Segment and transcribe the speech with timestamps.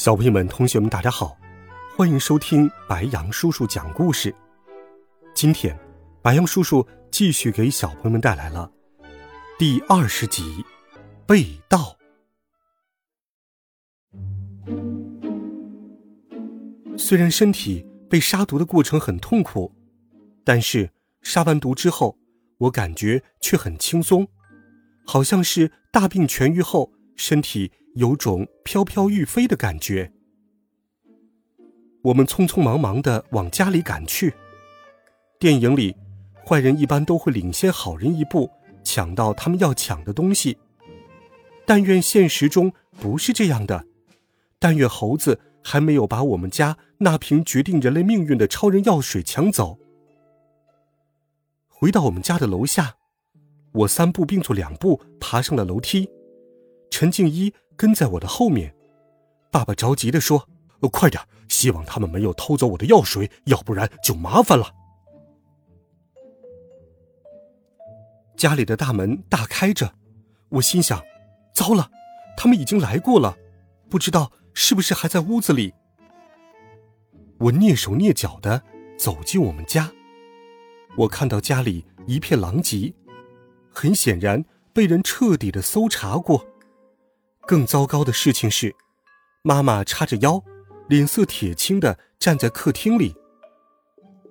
[0.00, 1.36] 小朋友们、同学们，大家好，
[1.94, 4.34] 欢迎收听白杨叔叔讲故事。
[5.34, 5.78] 今天，
[6.22, 8.72] 白杨叔叔继续给小朋友们带来了
[9.58, 10.64] 第二十集
[11.26, 11.98] 《被盗》。
[16.96, 19.70] 虽然身体被杀毒的过程很痛苦，
[20.42, 22.16] 但是杀完毒之后，
[22.56, 24.26] 我感觉却很轻松，
[25.04, 27.70] 好像是大病痊愈后身体。
[27.96, 30.12] 有种飘飘欲飞的感觉。
[32.02, 34.32] 我们匆匆忙忙的往家里赶去。
[35.40, 35.96] 电影里，
[36.46, 38.48] 坏人一般都会领先好人一步，
[38.84, 40.56] 抢到他们要抢的东西。
[41.66, 43.84] 但愿现实中不是这样的。
[44.60, 49.80] 但愿猴子还没有把我们家那瓶决定人类命运的超人药水抢走。
[51.66, 52.94] 回到我们家的楼下，
[53.72, 56.08] 我三步并作两步爬上了楼梯。
[57.00, 57.50] 陈静一。
[57.78, 58.74] 跟在我的后面，
[59.50, 60.46] 爸爸着急地说
[60.92, 64.74] ：“快点，希望他们没有偷走我的药水，要不然就麻烦了。”
[68.36, 69.94] 家里的大门大开着，
[70.50, 71.02] 我心想
[71.56, 71.90] ：“糟了，
[72.36, 73.34] 他们已经来过了，
[73.88, 75.72] 不知道是不是还在屋子里。”
[77.40, 78.62] 我蹑手蹑脚的
[78.98, 79.90] 走进我们家，
[80.98, 82.92] 我看到家里一片狼藉，
[83.72, 86.46] 很显然被人彻底的搜查过。
[87.46, 88.74] 更糟糕的事情是，
[89.42, 90.42] 妈妈叉着腰，
[90.88, 93.16] 脸色铁青的站在客厅里。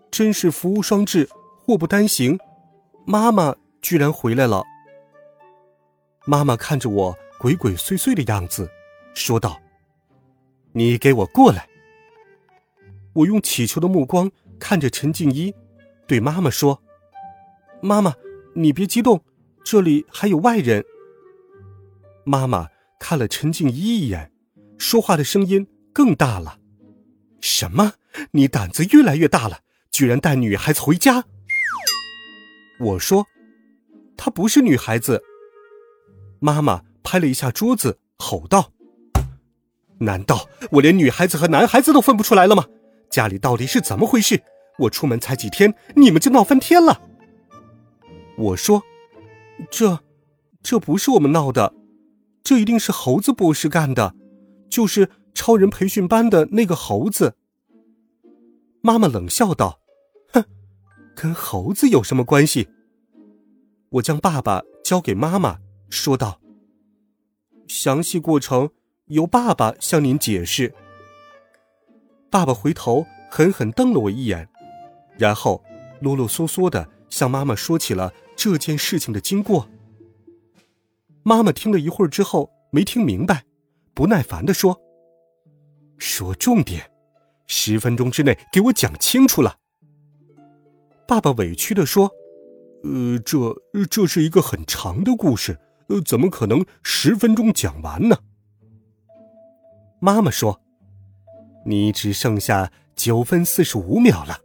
[0.10, 2.40] 真是福无双至，祸不单行，
[3.06, 4.64] 妈妈居然回来了。
[6.26, 8.70] 妈妈看着我鬼鬼祟祟的样子，
[9.14, 9.60] 说道
[10.74, 11.68] ：“你给我过来。”
[13.14, 15.54] 我用乞求的目光看着陈静一，
[16.08, 16.82] 对妈妈说
[17.82, 18.16] ：“妈妈，
[18.56, 19.24] 你别激动，
[19.64, 20.86] 这里还有外人。”
[22.24, 22.70] 妈妈。
[23.00, 24.32] 看了陈静一一眼，
[24.78, 26.60] 说话的声音更大了
[27.42, 27.94] ：“什么？
[28.32, 31.24] 你胆子越来越大了，居然带女孩子回家！”
[32.80, 33.26] 我说
[34.18, 35.24] ：“她不是女孩子。”
[36.40, 38.72] 妈妈拍了一下桌子，吼道
[40.00, 42.66] ：“难道我连女孩子和男孩子都分不出来了吗？
[43.10, 44.44] 家里到底是怎么回事？
[44.78, 47.02] 我出门才几天，你们就闹翻天了！”
[48.38, 48.84] 我说
[49.72, 50.00] ：“这，
[50.62, 51.74] 这不是我们闹的。”
[52.44, 54.16] 这一定是猴子博士干的，
[54.70, 57.36] 就是超人培训班的那个猴子。
[58.82, 59.80] 妈妈冷笑道
[60.34, 60.44] ：“哼，
[61.16, 62.70] 跟猴子有什么关系？”
[63.94, 66.40] 我将爸爸交给妈妈，说道
[67.68, 68.70] ：“详细过程
[69.08, 70.74] 由爸爸向您解释。”
[72.32, 74.48] 爸爸回头狠狠瞪了我一眼，
[75.18, 75.64] 然后
[76.00, 79.68] 啰啰嗦嗦的向妈妈说起了这件事情的经过。
[81.24, 83.44] 妈妈听了一会儿之后没听明白，
[83.94, 84.80] 不耐烦地说
[86.00, 86.90] ：“说重点，
[87.46, 89.58] 十分钟之内给我讲清楚了。”
[91.08, 92.10] 爸爸委屈地说
[92.84, 93.56] ：“呃，这
[93.90, 95.60] 这是一个很长的故事，
[95.90, 98.18] 呃，怎么可能十分钟讲完呢？”
[100.00, 100.62] 妈妈说
[101.66, 104.40] ：“你只剩下九分四十五秒了。”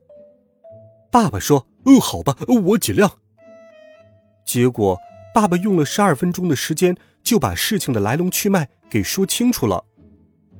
[1.12, 3.18] 爸爸说：“呃，好吧，我尽量。”
[4.44, 4.98] 结果。
[5.34, 9.84] 爸爸用了十二分钟的时间，就把事情的来龙去脉给说清楚了。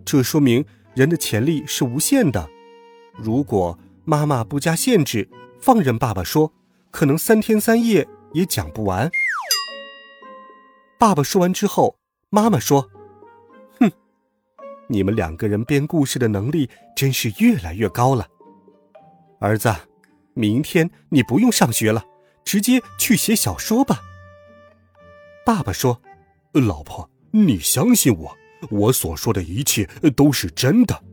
[0.04, 0.64] 这说明
[0.94, 2.50] 人的潜力是无限的。
[3.12, 5.30] 如果妈妈不加限制，
[5.60, 6.52] 放任爸爸说，
[6.90, 9.08] 可能三天三夜也讲不完。
[10.98, 11.96] 爸爸说完之后，
[12.28, 12.90] 妈妈说
[13.78, 13.92] ：“哼，
[14.88, 18.26] 你们两个人编故事的能力真是越来越高了。
[19.38, 19.72] 儿子，
[20.34, 22.04] 明天你不用上学了，
[22.44, 24.00] 直接去写小说吧。”
[25.44, 26.00] 爸爸说
[26.52, 28.36] ：“老婆，你相信我，
[28.70, 29.84] 我所说的一切
[30.16, 31.04] 都是真的。”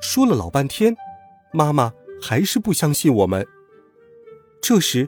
[0.00, 0.96] 说了老半天，
[1.52, 3.46] 妈妈还是不相信我们。
[4.62, 5.06] 这时，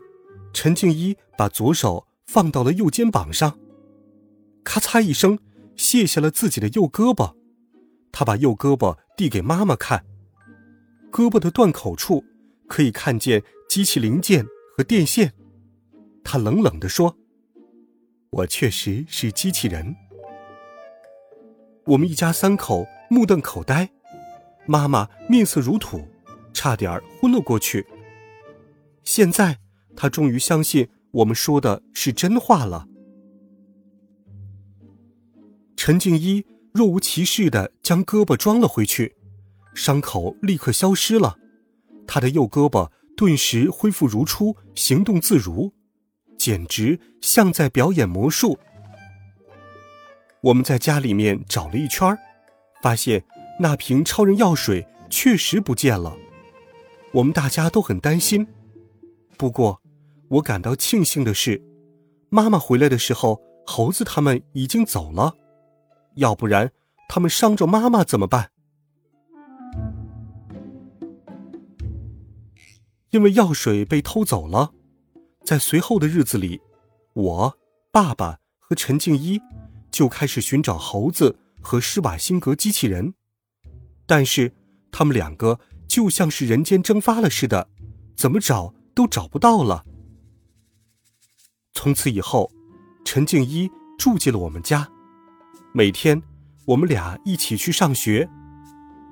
[0.53, 3.59] 陈静一把左手放到了右肩膀上，
[4.63, 5.39] 咔嚓一声
[5.75, 7.35] 卸下了自己的右胳膊。
[8.13, 10.05] 他把右胳膊递给妈妈看，
[11.11, 12.23] 胳膊的断口处
[12.69, 14.47] 可以看见机器零件
[14.77, 15.33] 和电线。
[16.23, 17.17] 他冷冷地说。
[18.35, 19.95] 我确实是机器人。
[21.87, 23.89] 我们一家三口目瞪口呆，
[24.67, 26.09] 妈妈面色如土，
[26.53, 27.87] 差点昏了过去。
[29.05, 29.59] 现在，
[29.95, 32.89] 她终于相信我们说的是真话了。
[35.77, 39.15] 陈静一若无其事的将胳膊装了回去，
[39.75, 41.37] 伤口立刻消失了，
[42.05, 45.73] 他的右胳膊顿时恢复如初，行动自如，
[46.45, 48.59] 简直像在表演魔术。
[50.43, 52.15] 我们在家里面找了一圈
[52.83, 53.25] 发现
[53.59, 56.15] 那瓶超人药水确实不见了。
[57.15, 58.47] 我们大家都很担心，
[59.39, 59.81] 不过
[60.29, 61.63] 我感到庆幸的是，
[62.29, 65.35] 妈妈回来的时候，猴子他们已经走了。
[66.17, 66.71] 要不然，
[67.09, 68.51] 他们伤着妈妈怎么办？
[73.09, 74.75] 因为药水被偷走了，
[75.45, 76.61] 在随后的日子里，
[77.13, 77.59] 我、
[77.93, 79.41] 爸爸和陈静一
[79.91, 83.15] 就开始寻找猴子和施瓦辛格机器人，
[84.07, 84.53] 但是
[84.91, 87.69] 他们两个就像是人间蒸发了似的，
[88.17, 89.85] 怎么找都找不到了。
[91.75, 92.51] 从此以后，
[93.05, 94.89] 陈静一住进了我们家。
[95.75, 96.23] 每天，
[96.65, 98.29] 我们俩一起去上学，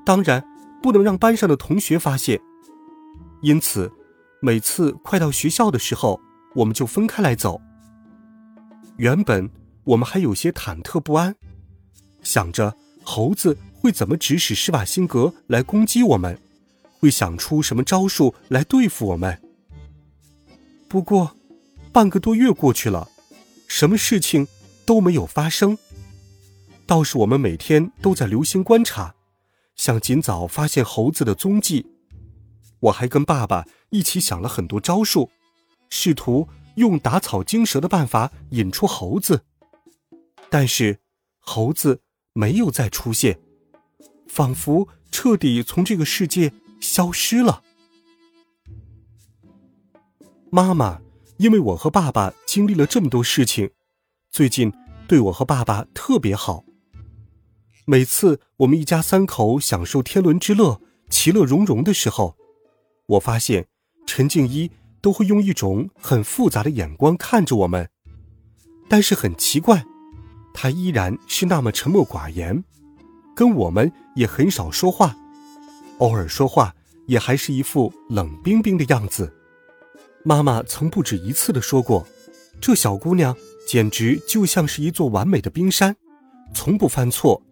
[0.06, 0.42] 当然
[0.82, 2.40] 不能让班上的同学发现。
[3.42, 3.92] 因此，
[4.44, 6.20] 每次快到学校的时候，
[6.56, 7.60] 我们就分开来走。
[8.96, 9.48] 原本
[9.84, 11.36] 我们还有些忐忑不安，
[12.24, 16.36] 想着猴子会怎么指使施瓦辛格来攻击我们，
[16.98, 19.40] 会想出什么招数来对付我们。
[20.88, 21.36] 不过，
[21.92, 23.08] 半个多月过去了，
[23.68, 24.48] 什么事情
[24.84, 25.78] 都没有发生。
[26.84, 29.14] 倒是我们每天都在留心观察，
[29.76, 31.86] 想尽早发现猴子的踪迹。
[32.82, 35.30] 我还跟爸爸一起想了很多招数，
[35.88, 39.42] 试图用打草惊蛇的办法引出猴子。
[40.50, 41.00] 但是，
[41.38, 42.02] 猴子
[42.32, 43.38] 没有再出现，
[44.26, 47.62] 仿佛彻底从这个世界消失了。
[50.50, 51.00] 妈妈，
[51.36, 53.70] 因为我和爸爸经历了这么多事情，
[54.30, 54.72] 最近
[55.06, 56.64] 对我和爸爸特别好。
[57.86, 62.36] 每次我们一家三口享受天伦之乐、其乐融融的时候，
[63.12, 63.66] 我发现
[64.06, 64.70] 陈静一
[65.00, 67.88] 都会用一种很复杂的眼光看着我们。
[68.88, 69.84] 但是很奇怪，
[70.54, 72.62] 他依然是那么沉默寡言，
[73.34, 75.16] 跟我们也很少说话，
[75.98, 76.74] 偶尔说话
[77.06, 79.32] 也还是一副冷冰冰的样子。
[80.24, 82.06] 妈妈曾不止一次的说过，
[82.60, 83.36] 这小姑娘
[83.66, 85.96] 简直就像是一座完美的冰山，
[86.54, 87.42] 从不犯错。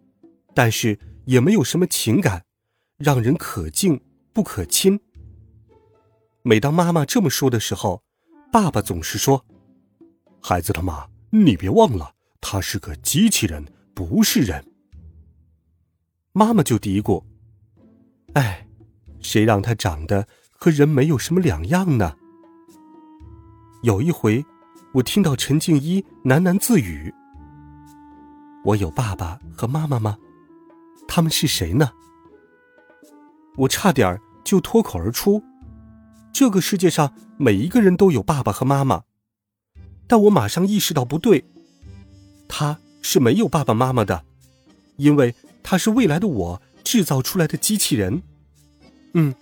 [0.54, 2.44] 但是也没有什么情感，
[2.98, 4.00] 让人可敬
[4.32, 5.00] 不可亲。
[6.42, 8.02] 每当妈妈这么说的时候，
[8.50, 9.44] 爸爸总是说
[10.40, 14.64] ：“孩子他妈，你别忘了，他是个机器人，不是人。”
[16.32, 17.22] 妈妈就嘀咕
[18.34, 18.66] ：“哎，
[19.20, 22.16] 谁让他长得和人没有什么两样呢？”
[23.82, 24.44] 有一回，
[24.94, 27.12] 我听到陈静一喃喃自语
[28.64, 30.16] ：“我有爸爸和妈妈吗？”
[31.06, 31.90] 他们是谁呢？
[33.56, 35.42] 我差点就脱口而出
[36.32, 39.02] ：“这个世界上每一个人都有爸爸和妈妈。”
[40.06, 41.44] 但我马上意识到不对，
[42.48, 44.24] 他是没有爸爸妈妈的，
[44.96, 48.22] 因为他是未来的我制造出来的机器人。
[49.14, 49.34] 嗯，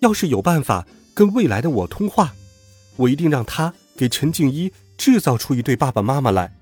[0.00, 2.34] 要是有办法跟未来的我通话，
[2.96, 6.56] 我一定让他给陈静一制造出一对爸爸妈妈来。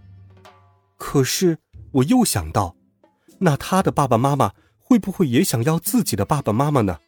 [0.97, 1.59] 可是
[1.93, 2.75] 我又想到。
[3.39, 6.99] 那他的爸爸妈妈会不会也想要自己的爸爸妈妈呢？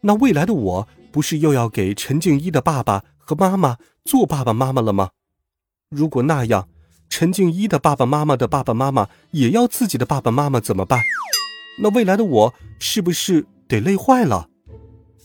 [0.00, 5.10] 那未来的我不是又要给陈静一的爸爸和妈妈做爸爸妈妈了吗？
[5.88, 6.68] 如果那样，
[7.08, 11.00] 陈静一的爸爸妈妈的爸爸妈妈也要自己的爸爸妈妈怎么办？
[11.82, 14.48] 那未来的我是不是得累坏了？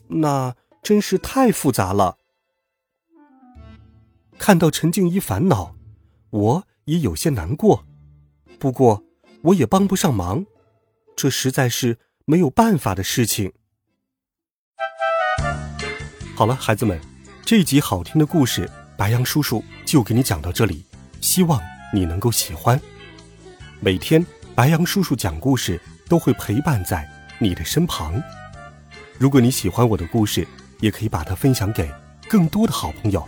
[0.08, 2.18] 那真是太复杂了。
[4.38, 5.76] 看到陈静一烦恼，
[6.30, 7.86] 我也有些难过。
[8.60, 9.04] 不过。
[9.46, 10.48] 我也帮不上忙，
[11.16, 13.54] 这实在是没有办法的事情。
[16.38, 17.00] 好了，孩子们，
[17.46, 20.84] 这一集好听的故事，白羊叔叔就给你讲到这里，
[21.22, 21.62] 希望
[21.94, 22.78] 你能够喜欢。
[23.80, 24.24] 每天，
[24.54, 28.22] 白羊叔叔讲故事都会陪伴在你的身旁。
[29.18, 30.46] 如果你喜欢我的故事，
[30.82, 31.90] 也可以把它分享给
[32.28, 33.26] 更多的好朋友。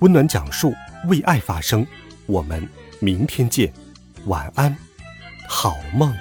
[0.00, 0.74] 温暖讲述，
[1.06, 1.86] 为爱发声。
[2.26, 2.68] 我们
[3.00, 3.72] 明天见，
[4.26, 4.76] 晚安。
[5.48, 6.14] 好梦。